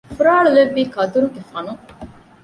ފުރާޅުލެއްވީ 0.15 0.83
ކަދުރުގެ 0.95 1.41
ފަނުން 1.51 1.81